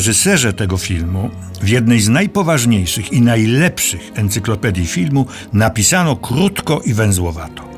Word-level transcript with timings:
reżyserze 0.00 0.52
tego 0.52 0.78
filmu 0.78 1.30
w 1.62 1.68
jednej 1.68 2.00
z 2.00 2.08
najpoważniejszych 2.08 3.12
i 3.12 3.22
najlepszych 3.22 4.12
encyklopedii 4.14 4.86
filmu 4.86 5.26
napisano 5.52 6.16
krótko 6.16 6.80
i 6.84 6.94
węzłowato. 6.94 7.68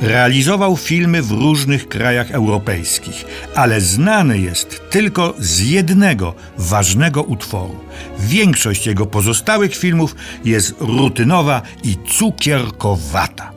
Realizował 0.00 0.76
filmy 0.76 1.22
w 1.22 1.30
różnych 1.30 1.88
krajach 1.88 2.30
europejskich, 2.30 3.24
ale 3.54 3.80
znany 3.80 4.38
jest 4.38 4.82
tylko 4.90 5.34
z 5.38 5.60
jednego 5.60 6.34
ważnego 6.58 7.22
utworu. 7.22 7.76
Większość 8.18 8.86
jego 8.86 9.06
pozostałych 9.06 9.76
filmów 9.76 10.16
jest 10.44 10.74
rutynowa 10.80 11.62
i 11.84 11.96
cukierkowata. 12.08 13.52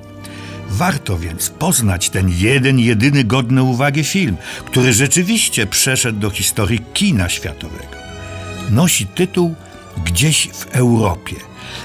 Warto 0.70 1.18
więc 1.18 1.50
poznać 1.50 2.10
ten 2.10 2.30
jeden, 2.30 2.80
jedyny 2.80 3.24
godny 3.24 3.64
uwagi 3.64 4.04
film, 4.04 4.38
który 4.66 4.94
rzeczywiście 4.94 5.66
przeszedł 5.66 6.20
do 6.20 6.30
historii 6.30 6.80
kina 6.94 7.30
światowego. 7.30 8.07
Nosi 8.70 9.08
tytuł 9.08 9.56
Gdzieś 10.06 10.50
w 10.54 10.66
Europie 10.66 11.36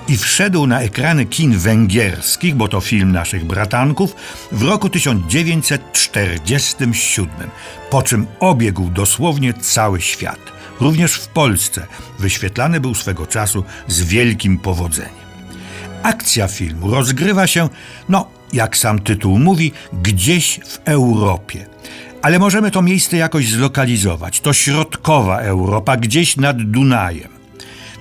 i 0.08 0.16
wszedł 0.16 0.66
na 0.66 0.80
ekrany 0.80 1.26
kin 1.26 1.58
węgierskich, 1.58 2.54
bo 2.54 2.68
to 2.68 2.80
film 2.80 3.12
naszych 3.12 3.44
bratanków, 3.44 4.16
w 4.52 4.62
roku 4.62 4.88
1947, 4.88 7.50
po 7.90 8.02
czym 8.02 8.26
obiegł 8.40 8.90
dosłownie 8.90 9.54
cały 9.54 10.00
świat. 10.00 10.38
Również 10.80 11.14
w 11.14 11.28
Polsce 11.28 11.86
wyświetlany 12.18 12.80
był 12.80 12.94
swego 12.94 13.26
czasu 13.26 13.64
z 13.88 14.02
wielkim 14.02 14.58
powodzeniem. 14.58 15.22
Akcja 16.02 16.48
filmu 16.48 16.90
rozgrywa 16.90 17.46
się, 17.46 17.68
no, 18.08 18.28
jak 18.52 18.76
sam 18.76 18.98
tytuł 18.98 19.38
mówi, 19.38 19.72
gdzieś 19.92 20.60
w 20.66 20.80
Europie. 20.84 21.66
Ale 22.22 22.38
możemy 22.38 22.70
to 22.70 22.82
miejsce 22.82 23.16
jakoś 23.16 23.48
zlokalizować. 23.48 24.40
To 24.40 24.52
środkowa 24.52 25.38
Europa, 25.38 25.96
gdzieś 25.96 26.36
nad 26.36 26.62
Dunajem. 26.62 27.28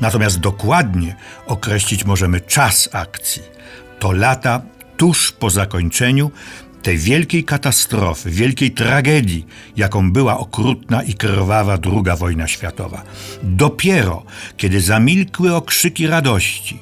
Natomiast 0.02 0.40
dokładnie 0.40 1.16
określić 1.48 2.06
możemy 2.06 2.42
czas 2.42 2.90
akcji. 2.92 3.42
To 4.00 4.12
lata 4.12 4.62
tuż 4.98 5.32
po 5.32 5.50
zakończeniu 5.50 6.32
tej 6.82 6.98
wielkiej 6.98 7.44
katastrofy, 7.44 8.30
wielkiej 8.30 8.72
tragedii, 8.72 9.46
jaką 9.78 10.12
była 10.12 10.38
okrutna 10.38 11.04
i 11.04 11.14
krwawa 11.14 11.78
II 11.86 12.18
wojna 12.18 12.48
światowa. 12.48 13.04
Dopiero 13.44 14.24
kiedy 14.58 14.82
zamilkły 14.82 15.56
okrzyki 15.56 16.08
radości 16.08 16.80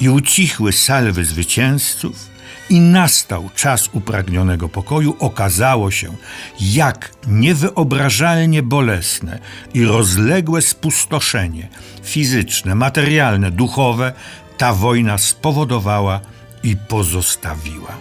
i 0.00 0.08
ucichły 0.08 0.72
salwy 0.72 1.24
zwycięzców, 1.24 2.30
i 2.70 2.80
nastał 2.80 3.50
czas 3.56 3.88
upragnionego 3.92 4.68
pokoju, 4.68 5.16
okazało 5.18 5.90
się, 5.90 6.14
jak 6.60 7.12
niewyobrażalnie 7.26 8.62
bolesne 8.62 9.38
i 9.74 9.84
rozległe 9.84 10.62
spustoszenie 10.62 11.68
fizyczne, 12.02 12.74
materialne, 12.74 13.50
duchowe 13.50 14.12
ta 14.58 14.74
wojna 14.74 15.18
spowodowała 15.18 16.20
i 16.62 16.76
pozostawiła. 16.76 17.96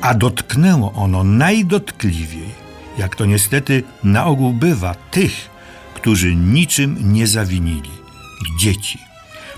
A 0.00 0.14
dotknęło 0.14 0.92
ono 0.92 1.24
najdotkliwiej, 1.24 2.48
jak 2.98 3.16
to 3.16 3.24
niestety 3.26 3.82
na 4.04 4.26
ogół 4.26 4.52
bywa, 4.52 4.94
tych, 4.94 5.50
którzy 5.94 6.36
niczym 6.36 7.12
nie 7.12 7.26
zawinili 7.26 7.90
dzieci. 8.58 9.13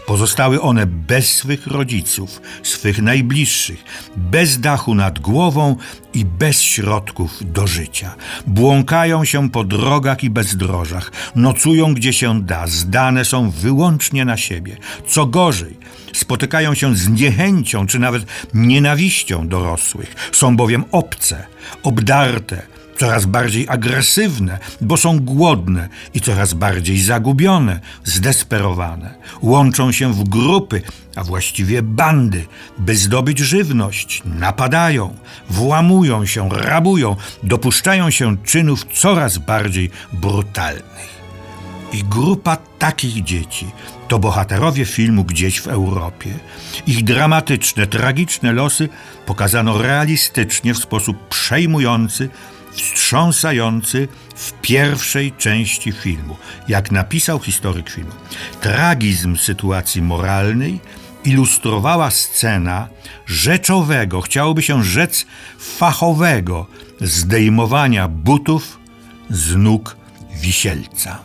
Pozostały 0.07 0.61
one 0.61 0.87
bez 0.87 1.37
swych 1.37 1.67
rodziców, 1.67 2.41
swych 2.63 3.03
najbliższych, 3.03 3.85
bez 4.17 4.61
dachu 4.61 4.95
nad 4.95 5.19
głową 5.19 5.77
i 6.15 6.25
bez 6.25 6.63
środków 6.63 7.53
do 7.53 7.67
życia. 7.67 8.15
Błąkają 8.47 9.25
się 9.25 9.51
po 9.51 9.65
drogach 9.65 10.25
i 10.25 10.31
bezdrożach, 10.31 11.13
nocują 11.35 11.95
gdzie 11.95 12.13
się 12.13 12.43
da, 12.43 12.67
zdane 12.67 13.25
są 13.25 13.51
wyłącznie 13.51 14.25
na 14.25 14.37
siebie. 14.37 14.77
Co 15.07 15.27
gorzej, 15.27 15.77
spotykają 16.13 16.75
się 16.75 16.97
z 16.97 17.09
niechęcią 17.09 17.87
czy 17.87 17.99
nawet 17.99 18.27
nienawiścią 18.55 19.49
dorosłych, 19.49 20.15
są 20.33 20.57
bowiem 20.57 20.85
obce, 20.93 21.47
obdarte, 21.83 22.63
coraz 22.99 23.27
bardziej 23.27 23.69
agresywne, 23.69 24.59
bo 24.81 24.97
są 24.97 25.21
głodne 25.21 25.89
i 26.15 26.21
coraz 26.21 26.55
bardziej 26.55 27.01
zagubione, 27.01 27.81
zdesperowane. 28.05 29.15
Łączą 29.43 29.93
się 29.93 30.13
w 30.13 30.25
grupy, 30.25 30.83
a 31.17 31.25
właściwie 31.25 31.83
bandy, 31.83 32.47
by 32.79 32.97
zdobyć 32.97 33.39
żywność. 33.39 34.23
Napadają, 34.25 35.15
włamują 35.51 36.27
się, 36.27 36.49
rabują, 36.49 37.17
dopuszczają 37.43 38.11
się 38.11 38.37
czynów 38.45 38.85
coraz 38.93 39.39
bardziej 39.39 39.91
brutalnych. 40.13 41.17
I 41.93 42.05
grupa 42.05 42.57
takich 42.79 43.25
dzieci 43.25 43.67
to 44.09 44.19
bohaterowie 44.19 44.85
filmu 44.85 45.25
Gdzieś 45.25 45.61
w 45.61 45.67
Europie. 45.67 46.31
Ich 46.87 47.05
dramatyczne, 47.05 47.87
tragiczne 47.87 48.53
losy 48.53 48.89
pokazano 49.27 49.83
realistycznie 49.83 50.75
w 50.75 50.79
sposób 50.79 51.29
przejmujący, 51.29 52.29
wstrząsający 52.77 54.09
w 54.37 54.53
pierwszej 54.53 55.33
części 55.33 55.93
filmu, 55.93 56.37
jak 56.69 56.93
napisał 56.93 57.39
historyk 57.39 57.91
filmu. 57.91 58.13
Tragizm 58.61 59.37
sytuacji 59.37 60.03
moralnej 60.03 60.81
ilustrowała 61.25 62.11
scena 62.11 62.89
rzeczowego, 63.27 64.21
chciałoby 64.21 64.63
się 64.63 64.85
rzec 64.85 65.27
fachowego, 65.59 66.67
zdejmowania 67.01 68.09
butów 68.09 68.79
z 69.31 69.57
nóg 69.57 69.97
wisielca. 70.41 71.19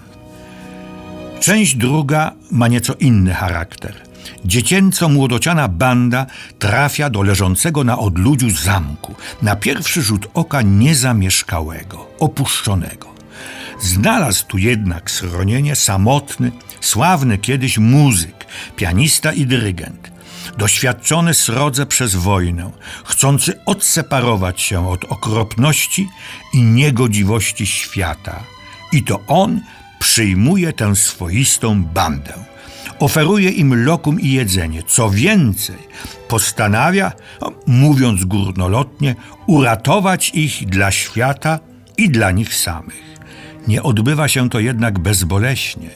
Część 1.39 1.75
druga 1.75 2.31
ma 2.51 2.67
nieco 2.67 2.93
inny 2.93 3.33
charakter– 3.33 4.01
Dziecięco-młodociana 4.45 5.67
banda 5.67 6.25
trafia 6.59 7.09
do 7.09 7.21
leżącego 7.21 7.83
na 7.83 7.99
odludziu 7.99 8.49
zamku, 8.49 9.15
na 9.41 9.55
pierwszy 9.55 10.01
rzut 10.01 10.27
oka 10.33 10.61
niezamieszkałego, 10.61 12.07
opuszczonego. 12.19 13.11
Znalazł 13.81 14.45
tu 14.47 14.57
jednak 14.57 15.11
schronienie 15.11 15.75
samotny, 15.75 16.51
sławny 16.81 17.37
kiedyś 17.37 17.77
muzyk, 17.77 18.45
pianista 18.75 19.33
i 19.33 19.45
dyrygent, 19.45 20.11
doświadczony 20.57 21.33
srodze 21.33 21.85
przez 21.85 22.15
wojnę, 22.15 22.71
chcący 23.05 23.65
odseparować 23.65 24.61
się 24.61 24.89
od 24.89 25.05
okropności 25.05 26.09
i 26.53 26.61
niegodziwości 26.61 27.67
świata. 27.67 28.43
I 28.91 29.03
to 29.03 29.19
on 29.27 29.61
przyjmuje 29.99 30.73
tę 30.73 30.95
swoistą 30.95 31.83
bandę 31.83 32.50
oferuje 33.01 33.49
im 33.49 33.85
lokum 33.85 34.19
i 34.19 34.31
jedzenie. 34.31 34.83
Co 34.83 35.09
więcej, 35.09 35.77
postanawia, 36.27 37.11
mówiąc 37.67 38.25
górnolotnie, 38.25 39.15
uratować 39.47 40.31
ich 40.33 40.65
dla 40.65 40.91
świata 40.91 41.59
i 41.97 42.09
dla 42.09 42.31
nich 42.31 42.55
samych. 42.55 43.11
Nie 43.67 43.83
odbywa 43.83 44.27
się 44.27 44.49
to 44.49 44.59
jednak 44.59 44.99
bezboleśnie. 44.99 45.89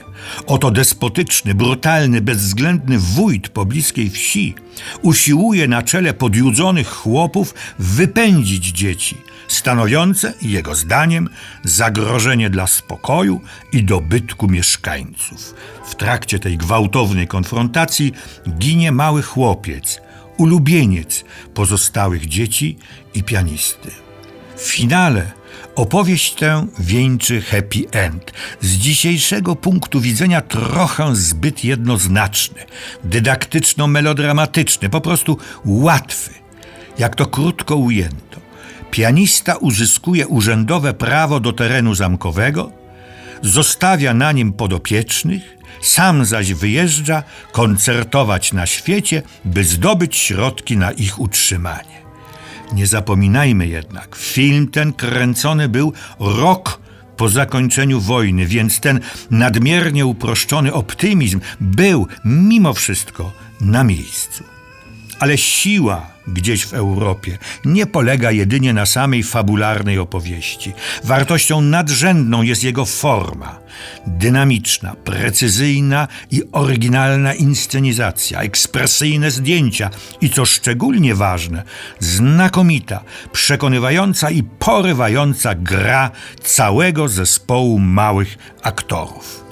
Oto 0.47 0.71
despotyczny, 0.71 1.53
brutalny, 1.53 2.21
bezwzględny 2.21 2.99
wójt 2.99 3.49
pobliskiej 3.49 4.09
wsi 4.09 4.55
usiłuje 5.01 5.67
na 5.67 5.81
czele 5.83 6.13
podjudzonych 6.13 6.89
chłopów 6.89 7.53
wypędzić 7.79 8.65
dzieci, 8.65 9.17
stanowiące, 9.47 10.33
jego 10.41 10.75
zdaniem, 10.75 11.29
zagrożenie 11.63 12.49
dla 12.49 12.67
spokoju 12.67 13.41
i 13.71 13.83
dobytku 13.83 14.47
mieszkańców. 14.47 15.55
W 15.85 15.95
trakcie 15.95 16.39
tej 16.39 16.57
gwałtownej 16.57 17.27
konfrontacji 17.27 18.13
ginie 18.49 18.91
mały 18.91 19.21
chłopiec, 19.21 20.01
ulubieniec 20.37 21.25
pozostałych 21.53 22.27
dzieci 22.27 22.77
i 23.13 23.23
pianisty. 23.23 23.91
W 24.55 24.61
finale 24.61 25.31
Opowieść 25.75 26.33
tę 26.33 26.67
wieńczy 26.79 27.41
happy 27.41 27.83
end. 27.91 28.31
Z 28.61 28.71
dzisiejszego 28.71 29.55
punktu 29.55 30.01
widzenia 30.01 30.41
trochę 30.41 31.15
zbyt 31.15 31.63
jednoznaczny, 31.63 32.65
dydaktyczno-melodramatyczny, 33.03 34.89
po 34.89 35.01
prostu 35.01 35.37
łatwy. 35.65 36.31
Jak 36.99 37.15
to 37.15 37.25
krótko 37.25 37.75
ujęto. 37.75 38.41
Pianista 38.91 39.55
uzyskuje 39.55 40.27
urzędowe 40.27 40.93
prawo 40.93 41.39
do 41.39 41.53
terenu 41.53 41.95
zamkowego, 41.95 42.71
zostawia 43.41 44.13
na 44.13 44.31
nim 44.31 44.53
podopiecznych, 44.53 45.57
sam 45.81 46.25
zaś 46.25 46.53
wyjeżdża 46.53 47.23
koncertować 47.51 48.53
na 48.53 48.65
świecie, 48.65 49.21
by 49.45 49.63
zdobyć 49.63 50.15
środki 50.15 50.77
na 50.77 50.91
ich 50.91 51.19
utrzymanie. 51.19 52.04
Nie 52.73 52.87
zapominajmy 52.87 53.67
jednak, 53.67 54.15
film 54.15 54.67
ten 54.67 54.93
kręcony 54.93 55.69
był 55.69 55.93
rok 56.19 56.79
po 57.17 57.29
zakończeniu 57.29 58.01
wojny, 58.01 58.45
więc 58.45 58.79
ten 58.79 58.99
nadmiernie 59.31 60.05
uproszczony 60.05 60.73
optymizm 60.73 61.39
był 61.61 62.07
mimo 62.25 62.73
wszystko 62.73 63.31
na 63.61 63.83
miejscu. 63.83 64.54
Ale 65.19 65.37
siła 65.37 66.15
gdzieś 66.27 66.65
w 66.65 66.73
Europie 66.73 67.37
nie 67.65 67.85
polega 67.85 68.31
jedynie 68.31 68.73
na 68.73 68.85
samej 68.85 69.23
fabularnej 69.23 69.99
opowieści. 69.99 70.73
Wartością 71.03 71.61
nadrzędną 71.61 72.41
jest 72.41 72.63
jego 72.63 72.85
forma. 72.85 73.59
Dynamiczna, 74.07 74.95
precyzyjna 75.03 76.07
i 76.31 76.41
oryginalna 76.51 77.33
inscenizacja, 77.33 78.41
ekspresyjne 78.41 79.31
zdjęcia 79.31 79.89
i 80.21 80.29
co 80.29 80.45
szczególnie 80.45 81.15
ważne, 81.15 81.63
znakomita, 81.99 83.03
przekonywająca 83.31 84.29
i 84.31 84.43
porywająca 84.43 85.55
gra 85.55 86.11
całego 86.43 87.07
zespołu 87.07 87.79
małych 87.79 88.37
aktorów. 88.61 89.44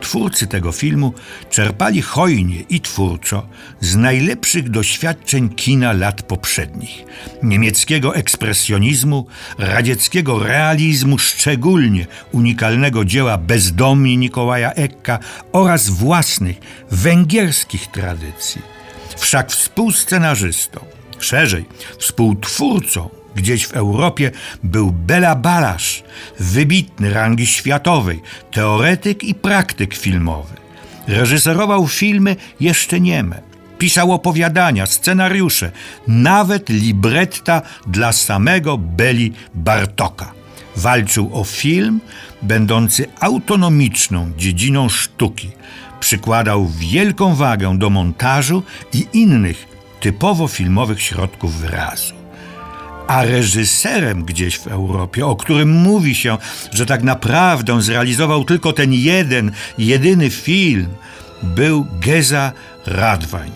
Twórcy 0.00 0.46
tego 0.46 0.72
filmu 0.72 1.12
czerpali 1.50 2.02
hojnie 2.02 2.60
i 2.68 2.80
twórczo 2.80 3.48
z 3.80 3.96
najlepszych 3.96 4.70
doświadczeń 4.70 5.48
kina 5.48 5.92
lat 5.92 6.22
poprzednich. 6.22 7.04
Niemieckiego 7.42 8.14
ekspresjonizmu, 8.14 9.26
radzieckiego 9.58 10.38
realizmu, 10.38 11.18
szczególnie 11.18 12.06
unikalnego 12.32 13.04
dzieła 13.04 13.38
Bezdomni 13.38 14.18
Nikołaja 14.18 14.72
Ekka 14.72 15.18
oraz 15.52 15.88
własnych 15.88 16.56
węgierskich 16.90 17.86
tradycji. 17.86 18.62
Wszak 19.16 19.50
współscenarzystą, 19.50 20.80
szerzej 21.18 21.64
współtwórcą 21.98 23.17
Gdzieś 23.38 23.66
w 23.66 23.72
Europie 23.72 24.30
był 24.62 24.92
Bela 24.92 25.34
Balasz, 25.34 26.02
wybitny 26.40 27.14
rangi 27.14 27.46
światowej, 27.46 28.22
teoretyk 28.50 29.24
i 29.24 29.34
praktyk 29.34 29.94
filmowy. 29.94 30.54
Reżyserował 31.08 31.88
filmy 31.88 32.36
jeszcze 32.60 33.00
nieme. 33.00 33.42
Pisał 33.78 34.12
opowiadania, 34.12 34.86
scenariusze, 34.86 35.72
nawet 36.08 36.68
libretta 36.68 37.62
dla 37.86 38.12
samego 38.12 38.78
Beli 38.78 39.32
Bartoka. 39.54 40.32
Walczył 40.76 41.30
o 41.32 41.44
film 41.44 42.00
będący 42.42 43.06
autonomiczną 43.20 44.32
dziedziną 44.36 44.88
sztuki. 44.88 45.50
Przykładał 46.00 46.66
wielką 46.66 47.34
wagę 47.34 47.78
do 47.78 47.90
montażu 47.90 48.62
i 48.94 49.06
innych 49.12 49.66
typowo 50.00 50.48
filmowych 50.48 51.02
środków 51.02 51.54
wyrazu 51.54 52.17
a 53.08 53.24
reżyserem 53.24 54.24
gdzieś 54.24 54.58
w 54.58 54.66
Europie, 54.66 55.26
o 55.26 55.36
którym 55.36 55.70
mówi 55.70 56.14
się, 56.14 56.38
że 56.72 56.86
tak 56.86 57.02
naprawdę 57.02 57.82
zrealizował 57.82 58.44
tylko 58.44 58.72
ten 58.72 58.92
jeden, 58.92 59.52
jedyny 59.78 60.30
film, 60.30 60.88
był 61.42 61.86
Geza 62.00 62.52
Radwań. 62.86 63.50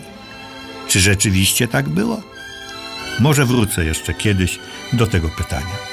Czy 0.87 0.99
rzeczywiście 0.99 1.67
tak 1.67 1.89
było? 1.89 2.21
Może 3.19 3.45
wrócę 3.45 3.85
jeszcze 3.85 4.13
kiedyś 4.13 4.59
do 4.93 5.07
tego 5.07 5.29
pytania. 5.29 5.92